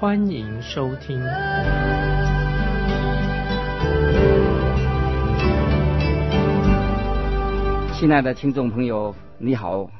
[0.00, 1.20] 欢迎收听。
[7.98, 9.90] 亲爱的听众朋友，你好，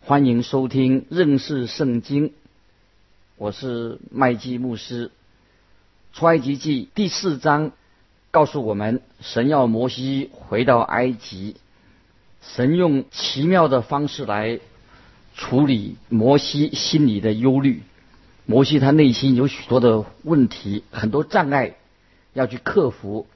[0.00, 2.32] 欢迎收听认识圣经。
[3.36, 5.12] 我是麦基牧师。
[6.12, 7.70] 出埃及记第四章
[8.32, 11.54] 告诉我们，神要摩西回到埃及。
[12.42, 14.58] 神用奇妙的方式来
[15.36, 17.84] 处理摩西心里的忧虑。
[18.46, 21.76] 摩西他内心有许多的问题，很多障碍
[22.32, 23.26] 要去克服。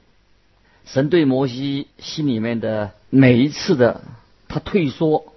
[0.85, 4.03] 神对摩西心里面的每一次的
[4.49, 5.33] 他退缩、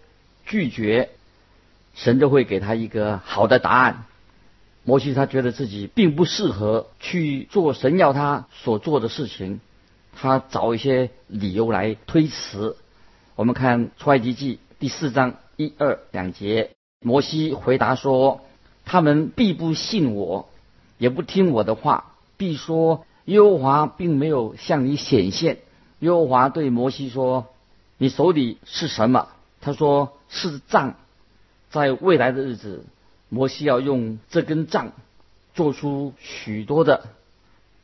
[0.45, 1.09] 拒绝，
[1.93, 4.05] 神都会给他一个好的答案。
[4.83, 9.61] 摩西他觉得自己并不适合去做神要他所做的事情，
[10.13, 12.75] 他找一些理由来推辞。
[13.35, 18.41] 我们看出埃及记第四章一二两节，摩西回答说
[18.85, 20.49] ：“他们必不信我，
[20.97, 25.59] 也不听我的话，必说耶和华并没有向你显现。”
[25.99, 27.47] 耶和华对摩西说
[27.97, 29.27] ：“你手里是什么？”
[29.61, 30.95] 他说：“是杖。”
[31.69, 32.85] 在未来的日子，
[33.29, 34.91] 摩西要用这根杖
[35.53, 37.07] 做出许多的、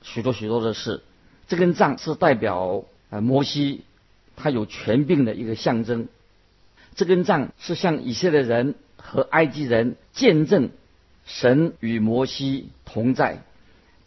[0.02, 1.04] 许多许多的事。
[1.48, 3.84] 这根杖是代表呃摩西。
[4.40, 6.10] 他有权柄的一个象征，
[6.96, 10.70] 这根杖是向以色列人和埃及人见证
[11.28, 13.44] 神与摩西同在，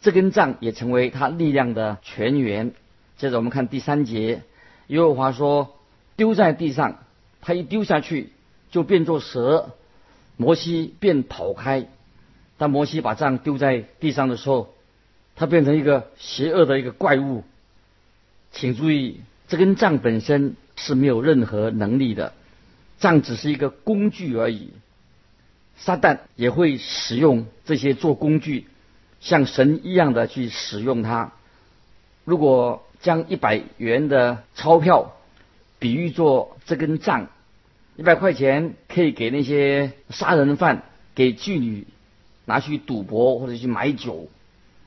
[0.01, 2.73] 这根杖也成为他力量的泉源。
[3.15, 4.41] 接着我们看第三节，
[4.87, 5.77] 耶和华说
[6.17, 6.99] ：“丢在地上，
[7.39, 8.31] 他一丢下去
[8.71, 9.69] 就变作蛇，
[10.35, 11.87] 摩西便跑开。
[12.57, 14.73] 当摩西把杖丢在地上的时候，
[15.37, 17.45] 他变成一个邪恶的一个怪物。
[18.51, 22.31] 请注意。”这根杖本身是没有任何能力的，
[22.99, 24.69] 杖只是一个工具而已。
[25.77, 28.67] 撒旦也会使用这些做工具，
[29.19, 31.31] 像神一样的去使用它。
[32.23, 35.13] 如果将一百元的钞票
[35.79, 37.27] 比喻作这根杖，
[37.95, 40.83] 一百块钱可以给那些杀人犯、
[41.15, 41.87] 给妓女
[42.45, 44.27] 拿去赌博或者去买酒。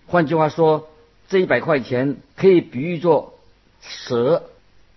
[0.06, 0.88] 换句话说，
[1.28, 3.38] 这一百块钱可以比喻作
[3.80, 4.44] 蛇。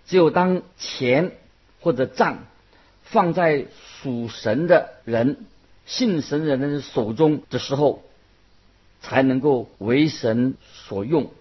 [0.06, 1.34] 只有当钱
[1.82, 2.38] 或者账
[3.04, 3.66] 放在
[4.02, 5.46] 属神的人、
[5.88, 8.04] 信神人的手中的时候，
[9.02, 10.54] 才能够为神
[10.86, 11.32] 所用。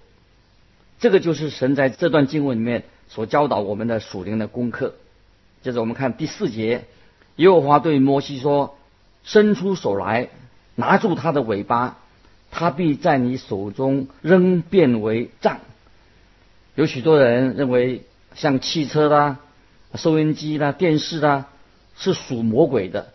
[0.98, 4.94] 这个就是神在这段经文里面所教导我们的属灵的功课。
[5.62, 6.86] 接着我们看第四节，
[7.36, 8.78] 耶和华对摩西说
[9.22, 10.30] ：“伸出手来，
[10.74, 11.98] 拿住他的尾巴，
[12.50, 15.60] 他必在你手中仍变为杖。”
[16.74, 18.04] 有许多人认为。
[18.34, 19.38] 像汽车啦、
[19.94, 21.46] 收音机啦、电视啦，
[21.96, 23.14] 是属魔鬼的。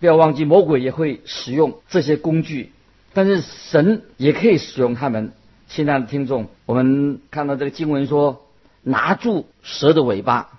[0.00, 2.72] 不要忘记，魔鬼也会使用这些工具，
[3.12, 5.32] 但是神也可以使用他们。
[5.68, 8.46] 亲爱的听众，我们看到这个经文说，
[8.82, 10.58] 拿住蛇的尾巴，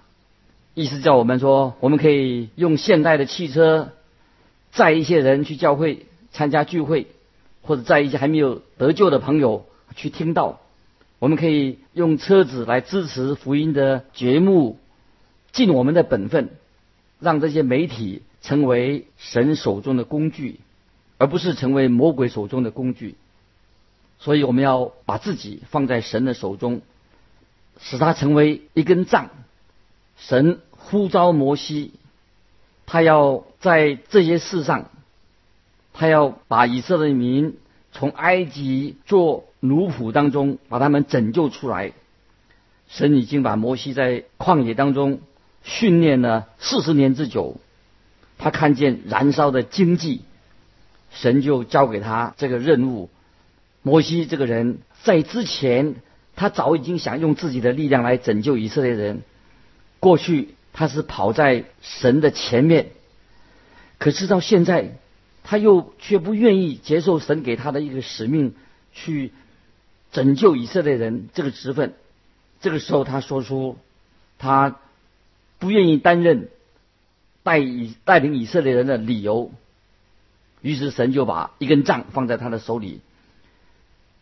[0.75, 3.89] 意思叫我们说，我们可以用现代的汽车
[4.71, 7.07] 载一些人去教会参加聚会，
[7.63, 9.65] 或者载一些还没有得救的朋友
[9.95, 10.61] 去听到。
[11.17, 14.77] 我们可以用车子来支持福音的节目，
[15.51, 16.51] 尽我们的本分，
[17.19, 20.59] 让这些媒体成为神手中的工具，
[21.17, 23.15] 而不是成为魔鬼手中的工具。
[24.19, 26.81] 所以我们要把自己放在神的手中，
[27.79, 29.29] 使他成为一根杖。
[30.17, 31.93] 神呼召摩西，
[32.85, 34.89] 他要在这些事上，
[35.93, 37.57] 他要把以色列民
[37.91, 39.45] 从埃及做。
[39.63, 41.93] 奴仆当中把他们拯救出来，
[42.87, 45.19] 神已经把摩西在旷野当中
[45.61, 47.57] 训练了四十年之久，
[48.41, 50.21] 他看见燃烧的经济，
[51.11, 53.09] 神就交给他这个任务。
[53.83, 55.95] 摩西这个人，在之前
[56.35, 59.21] 他早已经想用自己的力量来拯救以色列人，
[59.99, 62.87] 过去他是跑在神的前面，
[63.97, 64.97] 可是到现在
[65.43, 68.53] 他又却不愿意接受神给他的一个使命
[68.91, 69.31] 去。
[70.11, 71.93] 拯救以色列人这个职分，
[72.59, 73.77] 这个时候他说出
[74.39, 74.77] 他
[75.57, 76.49] 不愿意担任
[77.43, 79.51] 带以带领以色列人的理由，
[80.61, 83.01] 于是神就把一根杖放在他的手里。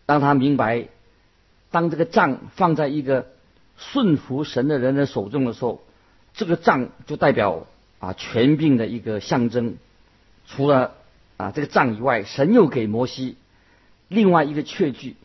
[0.06, 0.88] 让他明白，
[1.70, 3.28] 当这个杖放在一个
[3.78, 5.84] 顺服神的人的手中的时候，
[6.34, 7.68] 这个杖就代表
[8.00, 9.78] 啊权柄的一个象征。
[10.48, 10.96] 除了
[11.38, 13.36] 啊这个杖以外，神又给摩西
[14.08, 15.16] 另外一个确据，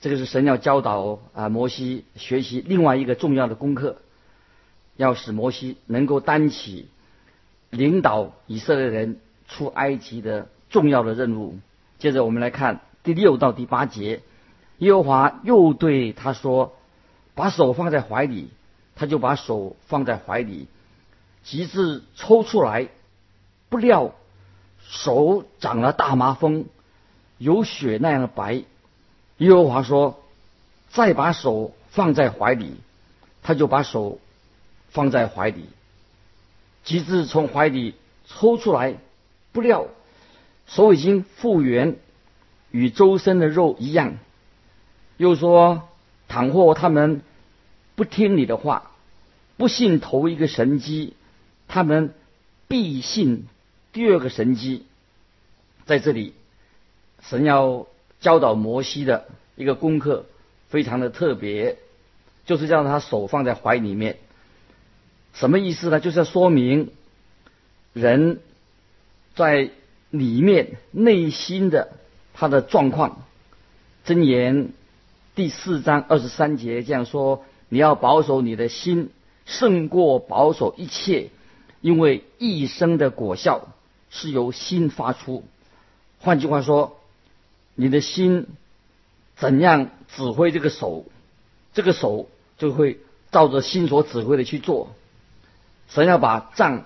[0.00, 3.98] 这个是神要教导啊摩西学习另外一个重要的功课，
[4.96, 6.88] 要使摩西能够担起
[7.70, 11.58] 领导以色列人出埃及的重要的任务。
[11.98, 14.22] 接着我们来看第六到第八节，
[14.78, 16.76] 耶和华又对他说
[17.34, 18.50] ：“把手放在怀里。”
[18.94, 20.66] 他就把手放在怀里，
[21.44, 22.88] 极致抽出来，
[23.68, 24.12] 不料
[24.80, 26.64] 手长了大麻风，
[27.38, 28.64] 有血那样的白。
[29.36, 30.20] 耶和华说
[30.90, 32.74] ：“再把手放在怀里。”
[33.40, 34.18] 他就把手
[34.90, 35.68] 放在怀里，
[36.84, 37.94] 极致从怀里
[38.26, 38.96] 抽出来，
[39.52, 39.86] 不料
[40.66, 41.96] 手已经复原。
[42.70, 44.18] 与周身的肉一样，
[45.16, 45.88] 又说：
[46.28, 47.22] 倘或他们
[47.94, 48.90] 不听你的话，
[49.56, 51.14] 不信头一个神机，
[51.66, 52.12] 他们
[52.68, 53.46] 必信
[53.90, 54.84] 第二个神机。
[55.86, 56.34] 在这里，
[57.22, 57.86] 神要
[58.20, 60.26] 教导摩西的一个功课，
[60.68, 61.78] 非常的特别，
[62.44, 64.18] 就是让他手放在怀里面。
[65.38, 66.00] 什么意思呢？
[66.00, 66.90] 就是要说明
[67.92, 68.40] 人
[69.36, 69.70] 在
[70.10, 71.92] 里面内心的。
[72.40, 73.26] 他的状况，
[74.06, 74.70] 箴言
[75.34, 79.10] 第四章二十三节这样说：你要保守你的心，
[79.44, 81.30] 胜过保守一切，
[81.80, 83.66] 因为一生的果效
[84.08, 85.42] 是由心发出。
[86.20, 86.96] 换句话说，
[87.74, 88.46] 你的心
[89.36, 91.06] 怎样指挥这个手，
[91.74, 93.00] 这个手就会
[93.32, 94.94] 照着心所指挥的去做。
[95.88, 96.84] 神要把杖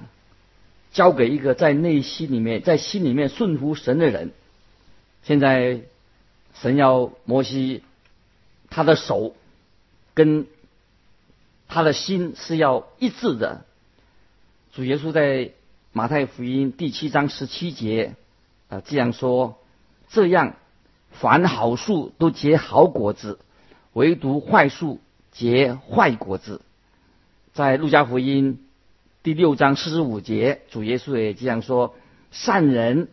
[0.92, 4.32] 交给一个在内心里面，在心里面顺服神的人。
[5.22, 5.80] 现在，
[6.54, 7.82] 神要摩西，
[8.70, 9.34] 他的手
[10.14, 10.46] 跟
[11.68, 13.64] 他的心是要一致的。
[14.72, 15.50] 主耶稣在
[15.92, 18.14] 马太福音第七章十七节
[18.68, 19.58] 啊这样说：
[20.08, 20.56] 这样，
[21.10, 23.38] 凡好树都结好果子，
[23.92, 25.00] 唯独坏树
[25.30, 26.60] 结坏果子。
[27.52, 28.61] 在路加福音
[29.22, 31.94] 第六章四十五节，主耶稣也这样说：
[32.32, 33.08] 善人。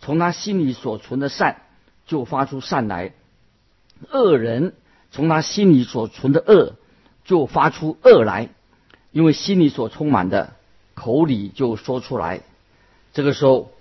[0.00, 1.62] 从他心里所存的善，
[2.06, 3.10] 就发出善来；
[4.12, 4.72] 恶人
[5.10, 6.76] 从他心里所存的恶，
[7.24, 8.50] 就发出恶来。
[9.10, 10.52] 因为心里所充满的，
[10.94, 12.42] 口里就说出来。
[13.12, 13.72] 这个时候，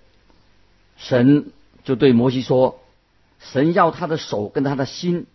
[0.97, 1.51] 神
[1.83, 2.79] 就对摩西说
[3.37, 5.27] ：“神要他的手跟他的心，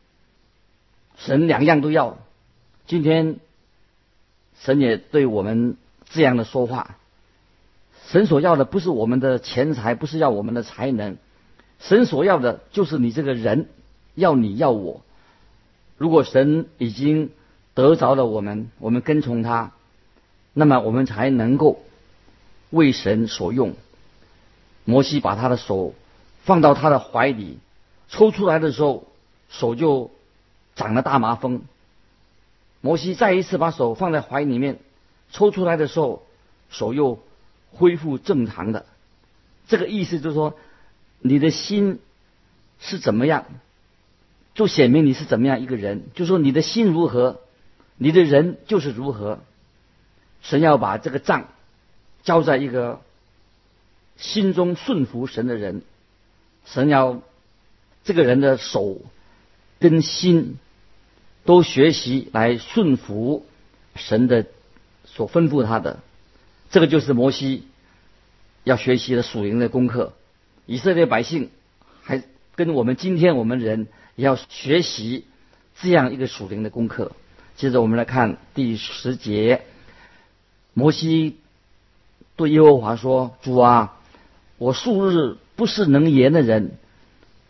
[1.16, 2.18] 神两样都要。”
[2.88, 3.36] 今天，
[4.58, 5.76] 神也对我们
[6.12, 6.96] 这样的说话。
[8.08, 11.16] 神所要的不是我们的钱财，不是要我们的才能，
[11.78, 13.68] 神所要的就是你这个人，
[14.14, 15.00] 要你要我。
[15.96, 17.30] 如果神已经
[17.74, 19.72] 得着了我们，我们跟从他，
[20.52, 21.80] 那么我们才能够
[22.70, 23.74] 为神所用。
[24.84, 25.94] 摩西把他的手
[26.42, 27.58] 放到他的怀里，
[28.08, 29.04] 抽出来的时候，
[29.48, 30.10] 手就
[30.74, 31.62] 长了大麻风。
[32.80, 34.80] 摩西再一次把手放在怀里面，
[35.32, 36.22] 抽出来的时候，
[36.70, 37.18] 手又。
[37.74, 38.84] 恢复正常的，
[39.66, 40.58] 这个意思就是说，
[41.20, 42.00] 你的心
[42.78, 43.46] 是怎么样，
[44.52, 46.02] 就显明你是怎么样一个人。
[46.14, 47.40] 就说你的心如何，
[47.96, 49.40] 你的人就是如何。
[50.42, 51.48] 神要把这个账
[52.22, 53.00] 交在一个
[54.18, 55.80] 心中顺服神的人，
[56.66, 57.22] 神要
[58.04, 59.00] 这个人的手
[59.80, 60.58] 跟心
[61.46, 63.46] 都学习来顺服
[63.94, 64.44] 神的
[65.14, 66.00] 所吩咐他的。
[66.70, 67.64] 这个就是摩西
[68.64, 70.14] 要学习的属灵的功课。
[70.64, 71.50] 以色列百姓
[72.02, 72.22] 还
[72.54, 75.26] 跟我们今天我们人也要学习
[75.80, 77.12] 这样一个属灵的功课。
[77.56, 79.62] 接着我们来看第十节，
[80.72, 81.36] 摩西
[82.36, 83.98] 对耶和华说：“主啊，
[84.56, 86.72] 我数日不是能言的人，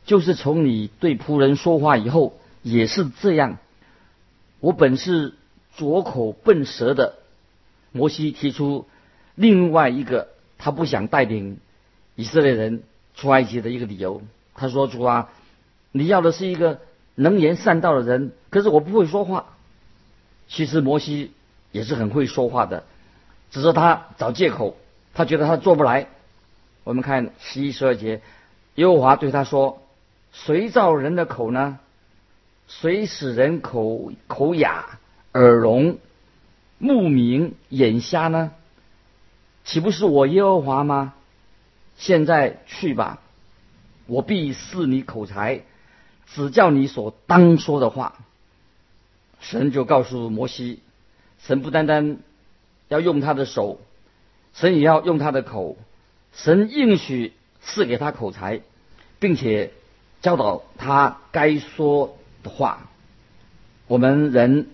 [0.05, 3.59] 就是从你对仆人说话以后也是这样。
[4.59, 5.35] 我本是
[5.77, 7.19] 拙口笨舌的。”
[7.93, 8.87] 摩西提出。
[9.35, 11.59] 另外一个，他不想带领
[12.17, 12.83] 以色列人
[13.15, 14.21] 出埃及的一个理由，
[14.55, 15.31] 他说：“主啊，
[15.91, 16.81] 你要的是一个
[17.15, 19.47] 能言善道的人，可是我不会说话。”
[20.49, 21.33] 其实摩西
[21.71, 22.85] 也是很会说话的，
[23.51, 24.77] 只是他找借口，
[25.15, 26.09] 他觉得他做不来。
[26.85, 28.21] 我们看十一、十二节，
[28.75, 29.83] 耶和华对他说
[30.33, 31.79] ：“谁造人的口呢？
[32.69, 34.99] 谁使人口口哑、
[35.33, 35.99] 耳聋、
[36.83, 38.51] 目明、眼瞎呢？”
[39.65, 41.15] 岂不是我耶和华吗？
[41.97, 43.21] 现在去吧，
[44.07, 45.63] 我必赐你口才，
[46.27, 48.17] 只叫你所当说的话。
[49.39, 50.81] 神就告诉摩西，
[51.39, 52.19] 神不单单
[52.89, 53.79] 要用他的手，
[54.53, 55.77] 神也要用他的口。
[56.33, 58.63] 神应许赐给他口才，
[59.21, 59.71] 并且
[60.23, 62.89] 教导他该说的话。
[63.87, 64.67] 我们人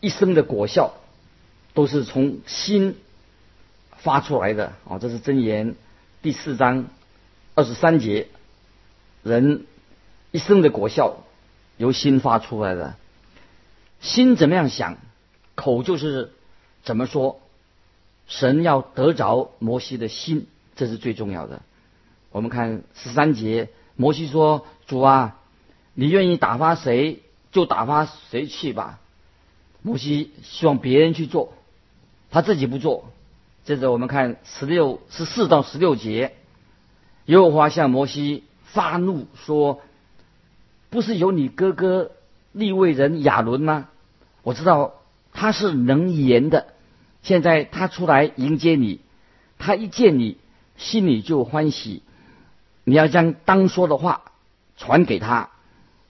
[0.00, 0.94] 一生的果效
[1.74, 2.96] 都是从心
[3.98, 4.98] 发出来的啊！
[4.98, 5.74] 这是箴言
[6.22, 6.86] 第四章
[7.54, 8.28] 二十三节，
[9.22, 9.66] 人
[10.30, 11.16] 一生的果效
[11.76, 12.94] 由心发出来的。
[14.00, 14.96] 心怎么样想，
[15.54, 16.32] 口就是
[16.82, 17.40] 怎么说。
[18.26, 21.62] 神要得着摩西的心，这是最重要的。
[22.30, 25.36] 我们看十三节，摩西说：“主啊，
[25.94, 28.99] 你愿意打发谁就打发谁去吧。”
[29.82, 31.52] 摩西希望别人去做，
[32.30, 33.10] 他自己不做。
[33.64, 36.34] 接着我们看十六十四到十六节，
[37.26, 39.80] 耶和华向摩西发怒说
[40.90, 42.10] ：“不是有你哥哥
[42.52, 43.88] 利未人亚伦吗？”
[44.42, 44.94] 我知道
[45.32, 46.68] 他是能言的，
[47.22, 49.00] 现在他出来迎接你，
[49.58, 50.38] 他一见你，
[50.76, 52.02] 心里就欢喜。
[52.84, 54.22] 你要将当说的话
[54.76, 55.50] 传给他，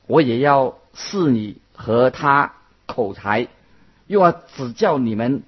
[0.06, 2.54] 我也要试你和他
[2.86, 3.48] 口才，
[4.10, 5.44] 又要指教你们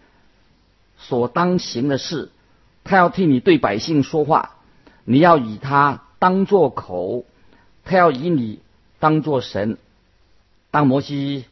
[0.97, 2.31] 所当行的事。
[2.85, 4.55] 他要替你对百姓说话，
[5.05, 7.25] 你要以他当作口，
[7.85, 8.61] 他要以你
[9.01, 9.79] 当作神。
[10.71, 11.45] 当摩西。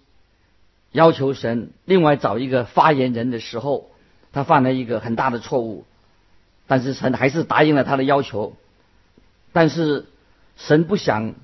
[0.92, 3.90] 要求神另外找一个发言人的时候，
[4.32, 5.84] 他犯了一个很大的错误，
[6.66, 8.54] 但是神还是答应了他的要求。
[9.52, 10.06] 但是
[10.56, 11.34] 神不想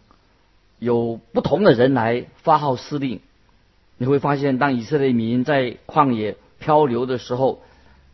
[0.81, 3.21] 有不同的人来发号施令。
[3.99, 7.63] 你会发现，当以色列民在旷野漂流的时候，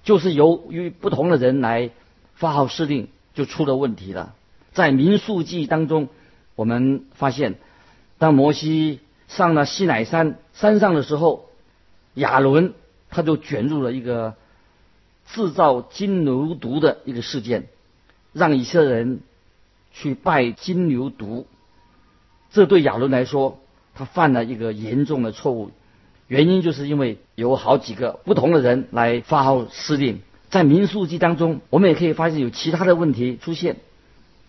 [0.02, 1.90] 就是由于不同的人来
[2.34, 4.34] 发号施令，就出了问题了。
[4.72, 6.08] 在民数记当中，
[6.54, 7.54] 我们发现，
[8.18, 9.00] 当摩西。
[9.28, 11.46] 上了西乃山山上的时候，
[12.12, 12.74] 亚伦
[13.08, 14.34] 他就卷入了一个
[15.26, 17.68] 制造金牛犊的一个事件，
[18.34, 19.20] 让以色列人
[19.90, 21.46] 去拜金牛犊。
[22.50, 23.58] 这对亚伦来说，
[23.94, 25.70] 他犯了一个严重的错误。
[26.28, 30.20] 原因就是因为有好几个不同的人来发号施令。
[30.50, 33.76] 在民数记当中，我们也可以发现有其他的问题出现。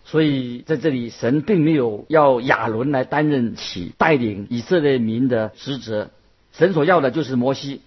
[0.04, 6.10] 所以在这里，神并没有要亚伦来担任起带领以色列民的职责，
[6.52, 7.80] 神所要的就是摩西。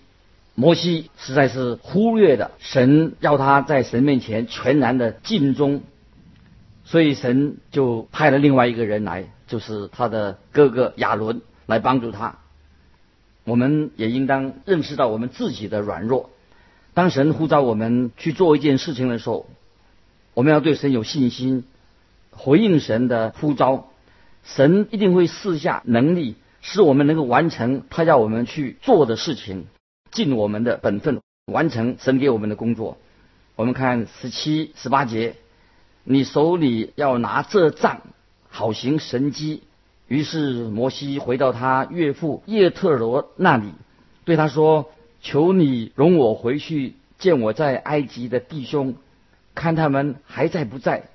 [0.55, 5.81] 摩西实在是忽略的，神要他在神面前全然的尽忠，
[6.83, 12.39] 所以神就派了另外一个人来，就是他的哥哥亚伦来帮助他。
[13.43, 16.31] 我们也应当认识到我们自己的软弱。
[16.95, 19.45] 当神呼召我们去做一件事情的时候，
[20.33, 21.63] 我们要对神有信心。
[22.31, 23.89] 回应神的呼召，
[24.43, 29.65] 神一定会赐下能力，使我们能够完成他要我们去做的事情，
[30.11, 31.19] 尽我们的本分，
[31.51, 32.97] 完成神给我们的工作。
[33.55, 35.35] 我们看十七、十八节，
[36.03, 38.01] 你手里要拿这杖，
[38.49, 39.63] 好行神机。
[40.07, 43.73] 于是摩西回到他岳父叶特罗那里，
[44.23, 44.89] 对他说
[45.21, 48.95] ：“求你容我回去见我在埃及的弟兄，
[49.53, 51.09] 看他们还在不在。”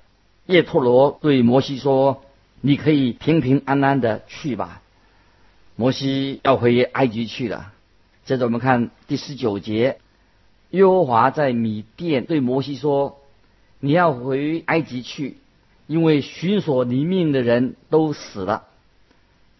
[0.45, 2.21] 叶特罗对摩西说
[2.61, 4.81] ：“你可以平平安安的去吧。”
[5.75, 7.73] 摩西要回埃及去了。
[8.25, 9.97] 接着我们看第十九节，
[10.69, 13.17] 耶和华在米甸对摩西说
[13.81, 15.37] ：“你要回埃及去，
[15.87, 18.65] 因为寻索你命的人都死了。”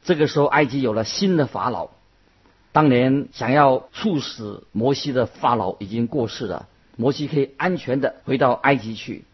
[0.03, 1.89] 这个时候，埃及有了新的法老。
[2.72, 6.67] 当年想要处死摩西的法老已经过世了，
[6.98, 9.25] 摩西可以安全的回到埃及去。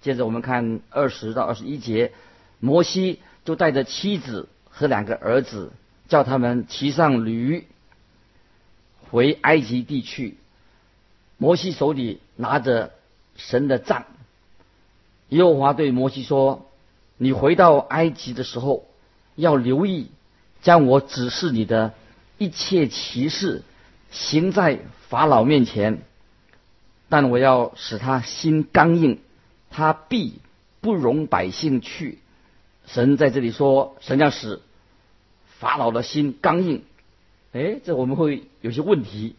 [0.00, 2.12] 接着我们看二十到二十一节，
[2.58, 5.72] 摩西就带着妻子和两个儿子，
[6.08, 7.66] 叫他们骑上驴
[9.10, 10.38] 回埃及地去。
[11.38, 12.92] 摩西手里拿着
[13.36, 14.06] 神的杖。
[15.28, 16.70] 耶和华对摩西说
[17.18, 18.86] ：“你回到埃及的时候，
[19.34, 20.08] 要留意
[20.66, 21.94] 将我指示你的
[22.38, 23.62] 一切骑士
[24.10, 26.02] 行在法老面前，
[27.08, 29.20] 但我要使他心刚硬。”
[29.70, 30.40] 他必
[30.80, 32.18] 不容百姓去。
[32.84, 34.60] 神在这里说，神要使
[35.60, 36.82] 法老的心刚硬。
[37.52, 39.36] 哎，这我们会有些问题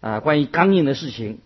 [0.00, 1.40] 啊，关于刚硬的事情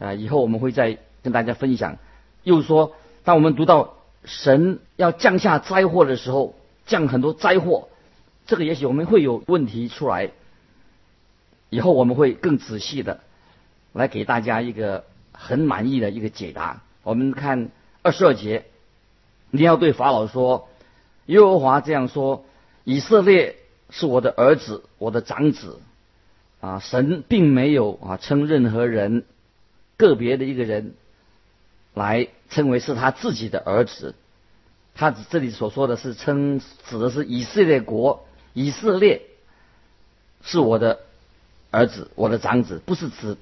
[0.00, 1.98] 啊，以后我们会再跟大家分享。
[2.42, 7.88] 又说，当我们读到神要降下灾祸的时候，降很多灾祸，
[8.48, 10.32] 这个也许我们会有问题出来。
[11.68, 13.20] 以后我们会更仔细的
[13.92, 16.82] 来给大家一个很满意的一个解答。
[17.02, 17.68] 我们看
[18.02, 18.64] 二十二节，
[19.50, 20.70] 你要对法老说
[21.26, 22.46] ：“耶和华这样说：
[22.84, 23.56] 以色列
[23.90, 25.78] 是我的儿子，我的长子。
[26.60, 29.24] 啊，神并没有啊称任何人
[29.98, 30.94] 个别的一个人
[31.92, 34.14] 来称为是他自己的儿子。
[34.94, 38.26] 他这里所说的是称指的是以色列国，
[38.58, 39.22] 以色列
[40.42, 40.98] 是我的
[41.70, 43.36] 儿子，我的长子，不是指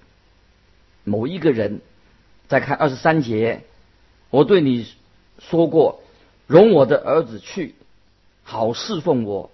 [1.04, 1.80] 某一个人。
[2.48, 3.64] 再看二十三节，
[4.28, 4.86] 我对你
[5.38, 6.02] 说过，
[6.46, 7.74] 容我的儿子去，
[8.44, 9.50] 好侍奉我，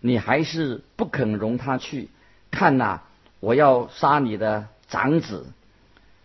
[0.00, 2.08] 你还是不肯容他去。
[2.50, 3.02] 看呐，
[3.40, 5.46] 我要杀你的长子。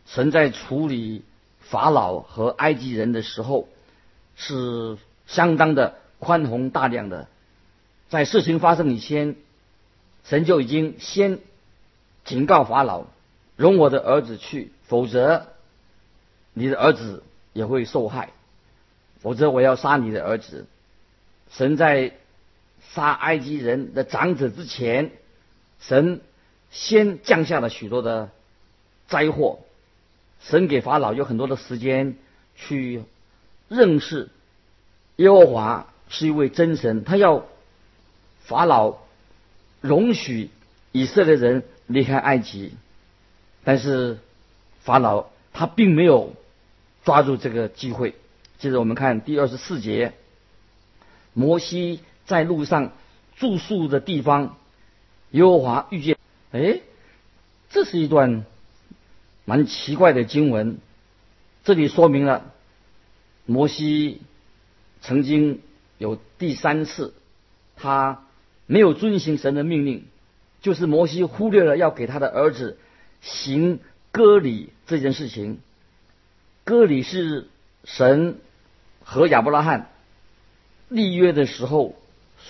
[0.06, 1.26] 神在处理
[1.60, 3.68] 法老和埃及人的时候，
[4.38, 7.28] 是相当的宽宏大量的。
[8.14, 9.36] 在事情发生以前，
[10.24, 11.40] 神就已经先
[12.26, 13.08] 警告法老，
[13.56, 15.48] 容我的儿子去，否则
[16.54, 18.30] 你的儿子也会受害。
[19.20, 20.68] 否则我要杀你的儿子。
[21.50, 22.14] 神在
[22.92, 25.10] 杀埃及人的长子之前。
[25.80, 26.22] 神
[26.70, 28.30] 先降下了许多的
[29.08, 29.62] 灾祸，
[30.40, 32.16] 神给法老有很多的时间
[32.56, 33.02] 去
[33.70, 34.30] 认识
[35.16, 37.48] 耶和华是一位真神，他要
[38.46, 38.98] 法老
[39.82, 40.50] 容许
[40.92, 42.74] 以色列人离开埃及，
[43.64, 44.20] 但是
[44.82, 46.36] 法老他并没有
[47.04, 48.16] 抓住这个机会。
[48.60, 50.14] 接着我们看第二十四节，
[51.34, 52.92] 摩西在路上
[53.36, 54.58] 住宿的地方。
[55.32, 56.16] 耶和华遇见，
[56.52, 56.80] 哎，
[57.72, 58.46] 这是一段
[59.46, 60.78] 蛮奇怪的经文。
[61.64, 62.52] 这里说明了
[63.46, 64.22] 摩西
[65.02, 65.62] 曾经
[65.98, 67.16] 有第三次，
[67.76, 68.23] 他
[68.66, 70.06] 没有遵行神的命令，
[70.62, 72.78] 就是摩西忽略了要给他的儿子
[73.22, 73.80] 行
[74.12, 75.60] 割礼这件事情。
[76.64, 77.48] 割礼是
[77.84, 78.40] 神
[79.04, 79.90] 和亚伯拉罕
[80.88, 81.96] 立约的时候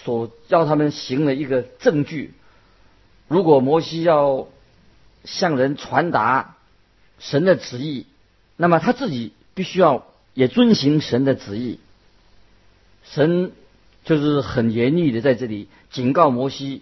[0.04, 2.34] 所叫他们行的一个证据。
[3.28, 4.48] 如果摩西要
[5.24, 6.58] 向人传达
[7.18, 8.06] 神的旨意，
[8.56, 11.80] 那么他自己必须要也遵行神的旨意。
[13.04, 13.52] 神
[14.04, 16.82] 就是很严厉的在这里警告摩西：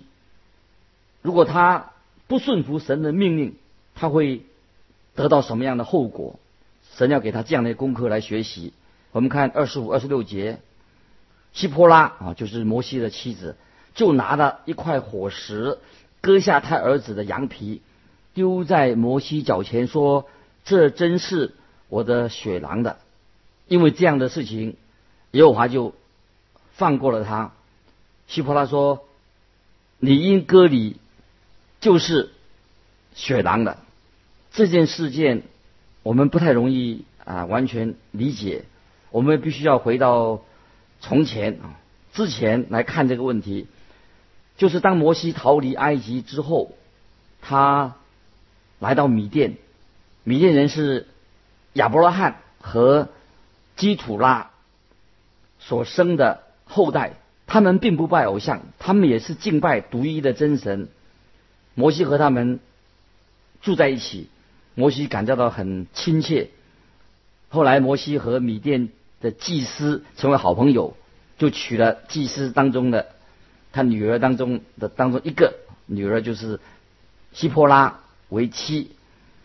[1.22, 1.92] 如果他
[2.28, 3.56] 不顺服神的命令，
[3.96, 4.44] 他会
[5.16, 6.40] 得到什么样的后果？
[6.96, 8.74] 神要给他这样的功课来学习。
[9.12, 10.60] 我们看二十五、二十六节，
[11.54, 13.56] 希波拉啊，就是摩西的妻子，
[13.94, 15.78] 就拿了一块火石。
[16.22, 17.82] 割下他儿子的羊皮，
[18.34, 20.28] 丢在摩西脚前，说
[20.64, 21.56] ：“这真是
[21.90, 22.98] 我的血狼的。”
[23.68, 24.76] 因为这样的事情，
[25.32, 25.96] 耶和华就
[26.74, 27.52] 放过了他。
[28.28, 29.06] 希伯拉说
[30.00, 30.98] ：“你因割礼，
[31.80, 32.32] 就是
[33.14, 33.78] 血狼的。”
[34.54, 35.44] 这件事件
[36.04, 38.66] 我们不太容易啊完全理解，
[39.10, 40.42] 我们必须要回到
[41.00, 41.80] 从前啊
[42.14, 43.68] 之前来看这个问题。
[44.58, 46.76] 就是当摩西逃离埃及之后，
[47.42, 47.96] 他
[48.80, 49.58] 来到米甸，
[50.24, 51.08] 米甸人是
[51.74, 53.10] 亚伯拉罕和
[53.76, 54.52] 基土拉
[55.60, 60.88] 所生的后代，他们并不拜偶像，他们也是敬拜独一的真神。
[61.76, 62.62] 摩西和他们
[63.62, 64.30] 住在一起，
[64.74, 66.50] 摩西感觉到很亲切。
[67.50, 68.88] 后来摩西和米甸
[69.20, 70.96] 的祭司成为好朋友，
[71.38, 73.08] 就娶了祭司当中的。
[73.74, 75.54] 他女儿当中的当中一个
[75.86, 76.60] 女儿就是
[77.34, 78.92] 希波拉为妻。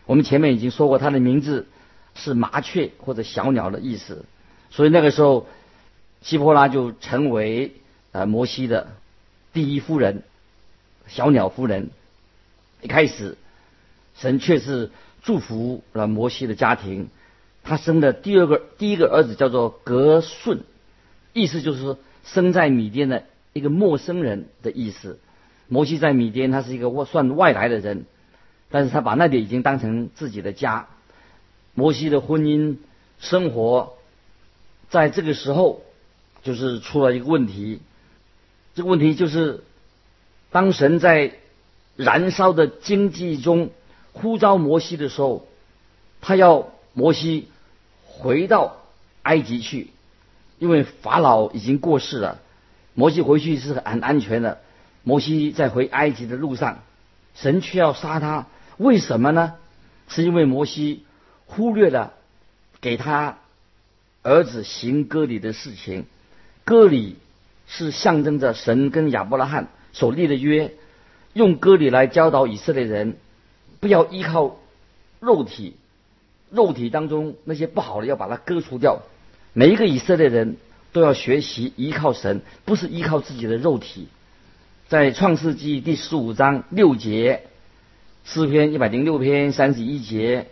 [0.05, 1.67] 我们前面已经说过，她的名字
[2.15, 4.25] 是麻雀或者小鸟的意思，
[4.69, 5.47] 所以那个时候
[6.27, 7.71] 希波拉就成为
[8.11, 8.89] 呃摩西的
[9.53, 10.23] 第一夫人，
[11.07, 11.89] 小鸟夫人。
[12.81, 13.37] 一开始
[14.13, 14.91] 神却是
[15.23, 17.07] 祝福了摩西的家庭，
[17.63, 20.65] 他生的第二个第一个儿子叫做格顺，
[21.31, 23.23] 意思就是生在米甸的。
[23.53, 25.19] 一个陌生人的意思。
[25.69, 28.05] 摩西在米甸，他是一个算外来的人，
[28.69, 30.87] 但是他把那里已经当成自己的家。
[31.73, 32.75] 摩西的婚姻
[33.17, 33.93] 生活
[34.89, 35.81] 在这个时候
[36.47, 37.81] 就是出了一个问题。
[38.73, 39.65] 这个问题就是，
[40.49, 41.33] 当神在
[41.97, 43.71] 燃烧的经济中
[44.13, 45.45] 呼召摩西的时候，
[46.21, 47.49] 他要摩西
[48.05, 48.77] 回到
[49.23, 49.89] 埃及去，
[50.57, 52.39] 因为法老已经过世了。
[52.93, 54.61] 摩西回去是很安全的。
[55.03, 56.79] 摩西在回埃及的路上，
[57.35, 59.55] 神却要杀他，为什么呢？
[60.07, 61.03] 是因为摩西
[61.45, 62.13] 忽略了
[62.79, 63.39] 给他
[64.23, 66.05] 儿子行割礼的事情。
[66.67, 67.15] 割礼
[67.65, 70.73] 是象征着神跟亚伯拉罕所立的约，
[71.31, 73.15] 用割礼来教导以色列人，
[73.79, 74.57] 不要依靠
[75.21, 75.77] 肉体，
[76.51, 78.99] 肉体当中那些不好的要把它割除掉。
[79.53, 80.57] 每一个以色列人。
[80.93, 84.07] 都要学习依靠神，不是依靠自己的肉体。
[84.87, 87.43] 在创世纪第十五章六节，
[88.23, 90.47] 诗篇一百零六篇三十一节，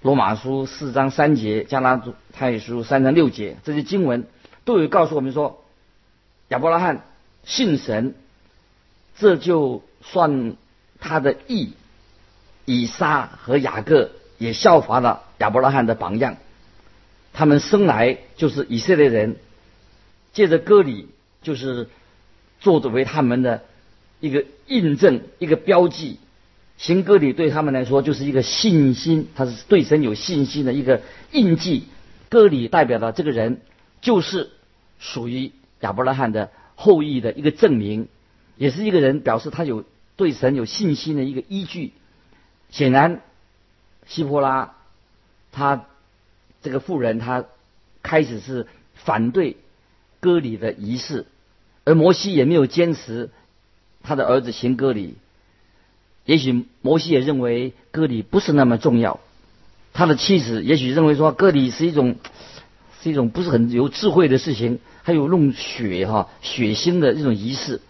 [0.00, 4.24] 罗马书四章三节，加拉太书三章六节，这些经文
[4.64, 5.64] 都有告诉我们说，
[6.48, 7.04] 亚伯拉罕
[7.44, 8.14] 信神，
[9.18, 10.56] 这就算
[11.00, 11.72] 他的义。
[12.64, 16.36] 以撒和雅各也效法了亚伯拉罕的榜样，
[17.32, 19.34] 他们生来就是以色列人，
[20.32, 21.08] 借着割礼
[21.42, 21.88] 就是
[22.60, 23.64] 作为他们的
[24.20, 26.20] 一个印证、一个标记。
[26.78, 31.88] 行割礼对他们来说就是一个信心，他是对神有信心的一个印记。
[32.28, 33.60] 割礼代表了这个人
[34.02, 34.50] 就是
[34.98, 38.08] 属于亚伯拉罕的后裔的一个证明，
[38.56, 39.84] 也是一个人表示他有
[40.16, 41.92] 对神有信心的一个依据。
[42.70, 43.20] 显然，
[44.06, 44.74] 希波拉
[45.52, 45.86] 他
[46.62, 47.44] 这个妇人，他
[48.02, 49.56] 开始是反对
[50.20, 51.26] 割礼的仪式，
[51.84, 53.30] 而摩西也没有坚持
[54.02, 55.16] 他的儿子行割礼。
[56.24, 59.20] 也许摩西也认为割礼不是那么重要，
[59.92, 62.16] 他的妻子也许认为说割礼是一种
[63.02, 67.80] 是一种不是很有智慧的事情，还有弄血哈血腥的这种仪式，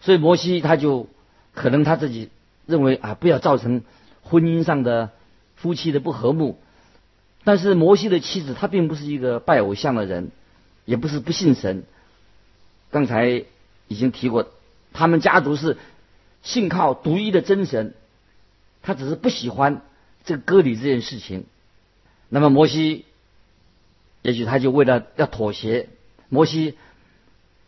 [0.00, 1.08] 所以摩西他就
[1.54, 2.30] 可能他自己。
[2.66, 3.82] 认为啊，不要造成
[4.22, 5.10] 婚姻上的
[5.56, 6.56] 夫妻的不和睦。
[7.42, 10.30] 但是摩西的妻子她并不是一个拜偶像的人，
[10.84, 11.82] 也不是不信神。
[12.92, 13.42] 刚才
[13.88, 14.46] 已经提过，
[14.92, 15.78] 他们家族是
[16.44, 17.92] 信靠独一的真神，
[18.82, 19.82] 他只是不喜欢
[20.24, 21.46] 这个割礼这件事情。
[22.28, 23.04] 那么摩西，
[24.22, 25.88] 也许他就为了要妥协，
[26.28, 26.76] 摩西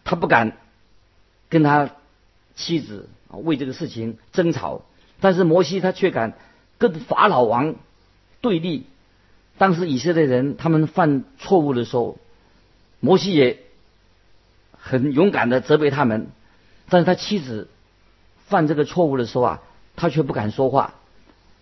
[0.05, 0.57] 他不敢
[1.49, 1.91] 跟他
[2.55, 4.83] 妻子为这个事情争吵。
[5.21, 6.35] 但是摩西他却敢
[6.79, 7.77] 跟法老王
[8.41, 8.87] 对立。
[9.57, 12.19] 当时以色列人他们犯错误的时候，
[13.01, 13.61] 摩西也
[14.73, 16.29] 很勇敢的责备他们。
[16.89, 17.69] 但是他妻子
[18.47, 19.63] 犯这个错误的时候啊，
[19.95, 20.95] 他却不敢说话。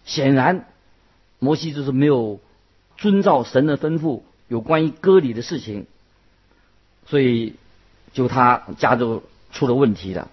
[0.05, 0.67] 显然，
[1.39, 2.41] 摩西就是没有
[2.97, 5.87] 遵照神的吩咐有关于割礼的事情，
[7.07, 7.55] 所以
[8.13, 10.31] 就他家就出了问题了。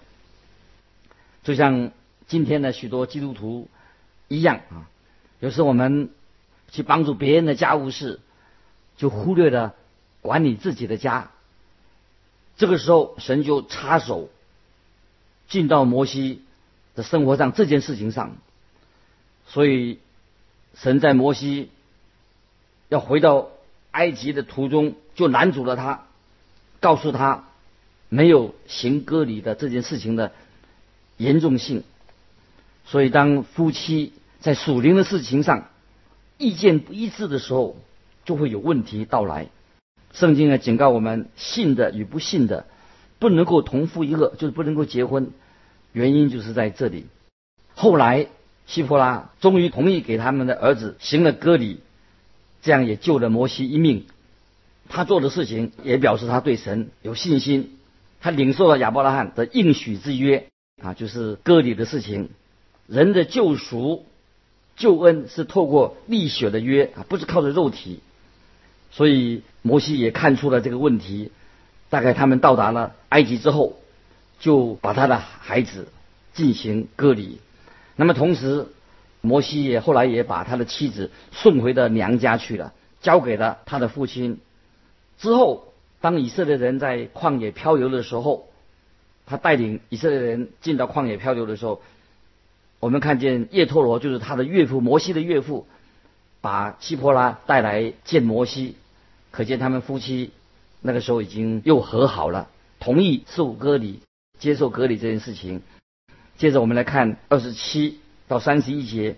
[1.42, 1.92] 就像。
[2.30, 3.70] 今天的许多基督徒
[4.28, 4.84] 一样啊，
[5.40, 6.10] 有时我们
[6.70, 8.20] 去帮助别人的家务事，
[8.98, 9.74] 就忽略了
[10.20, 11.30] 管理自己的家。
[12.58, 14.28] 这个时候，神就插手
[15.48, 16.42] 进到摩西
[16.94, 18.36] 的生活上这件事情上，
[19.46, 19.98] 所以
[20.74, 21.70] 神在摩西
[22.90, 23.48] 要回到
[23.90, 26.04] 埃及的途中就拦阻了他，
[26.80, 27.44] 告诉他
[28.08, 30.32] 没有行割礼的这件事情的
[31.16, 31.82] 严重性。
[32.84, 35.68] 所以，当夫妻在属灵的事情上
[36.38, 37.76] 意见不一致的时候，
[38.24, 39.48] 就会有问题到来。
[40.12, 42.66] 圣经呢警告我们，信的与不信的
[43.18, 45.32] 不能够同父一个，就是不能够结婚。
[45.92, 47.06] 原因就是在这里。
[47.74, 48.28] 后来，
[48.66, 51.80] 希伯拉终于同意给他们的儿子行了割礼，
[52.62, 54.06] 这样也救了摩西一命。
[54.88, 57.78] 他做的事情也表示他对神有信心。
[58.20, 60.48] 他领受了亚伯拉罕的应许之约
[60.82, 62.30] 啊，就是割礼的事情。
[62.86, 64.06] 人的救赎、
[64.76, 68.00] 救恩是透过立血的约啊，不是靠着肉体。
[68.90, 71.30] 所以摩西也看出了这个问题。
[71.90, 73.78] 大概他们到达了埃及之后，
[74.40, 75.88] 就把他的孩子
[76.34, 77.38] 进行割礼。
[77.96, 78.66] 那么同时，
[79.20, 84.40] 摩西也后来也把他的妻子送回到娘家去了，交给了他的父亲。
[85.18, 88.48] 之后，当以色列人在旷野漂流的时候，
[89.26, 91.82] 他带领以色列人进到旷野漂流的时候。
[92.80, 95.66] 我们看见叶托罗就是他的岳父摩西的岳父，
[96.40, 98.76] 把希波拉带来见摩西，
[99.32, 100.30] 可见他们夫妻
[100.80, 103.98] 那个时候已经又和好了，同意受割礼、
[104.38, 105.62] 接受割礼这件事情。
[106.36, 109.16] 接着我们来看二十七到三十一节，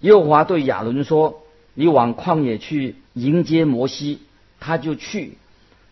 [0.00, 1.42] 耶和华对亚伦说
[1.74, 4.20] ：“你往旷野去迎接摩西。”
[4.58, 5.36] 他就去，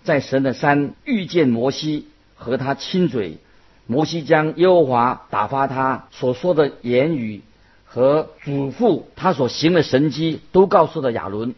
[0.03, 3.39] 在神的山遇见摩西，和他亲嘴。
[3.87, 7.43] 摩西将耶和华打发他所说的言语
[7.85, 11.55] 和嘱咐他所行的神迹都告诉了亚伦。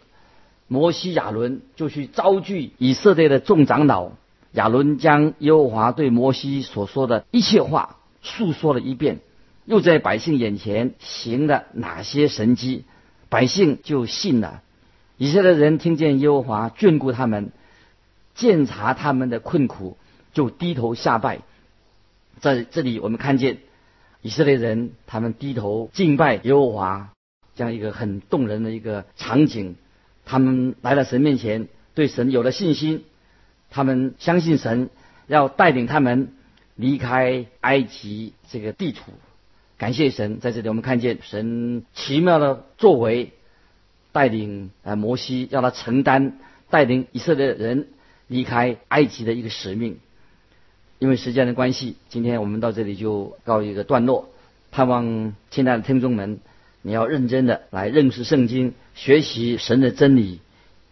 [0.67, 4.11] 摩西亚伦就去招聚以色列的众长老。
[4.51, 9.21] 亚伦将耶和华对摩西所说的一切话述说了一遍，
[9.67, 12.85] 又在百姓眼前行了哪些神迹，
[13.29, 14.63] 百姓就信了。
[15.19, 17.51] 以色列人听见耶和华眷顾他们，
[18.35, 19.97] 鉴察他们的困苦，
[20.33, 21.41] 就低头下拜。
[22.39, 23.59] 在这里，我们看见
[24.23, 27.13] 以色列人他们低头敬拜耶和华，
[27.55, 29.77] 这样一个很动人的一个场景。
[30.25, 33.05] 他们来到神面前，对神有了信心，
[33.71, 34.91] 他们相信神
[35.27, 36.35] 要带领他们
[36.75, 39.13] 离开埃及这个地图。
[39.79, 43.33] 感谢神，在这里我们看见神奇妙的作为，
[44.13, 46.39] 带领啊摩西让他承担
[46.71, 47.89] 带领以色列人
[48.27, 49.99] 离开埃及的一个使命。
[50.99, 54.31] 因为时间的关系，今天我们到这里就告一个段落。
[54.71, 56.41] 盼望亲爱的听众们，
[56.81, 60.41] 你要认真的来认识圣经，学习神的真理，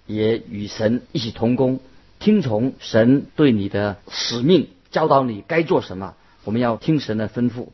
[0.07, 1.81] 也与神一起同工，
[2.19, 6.15] 听从神对你的使命，教导你该做什么。
[6.45, 7.69] 我们要听神的吩咐。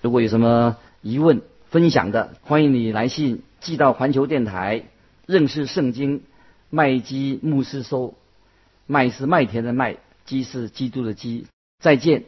[0.00, 4.84] 如果有什么疑问分享的，欢迎你来信寄到环球电台
[5.26, 6.22] 认识圣经
[6.70, 8.14] 麦基牧师收。
[8.86, 11.46] 麦是麦田的麦，基是基督的基。
[11.82, 12.24] 再见，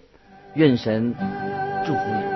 [0.55, 1.15] 愿神
[1.87, 2.30] 祝福你。